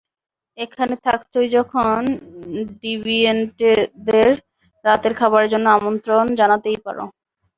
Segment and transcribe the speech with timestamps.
[0.57, 1.99] এখানে থাকছই যখন,
[2.83, 4.29] ডিভিয়েন্টদের
[4.85, 7.03] রাতের খাবারের জন্য আমন্ত্রণ জানাতেই পারো।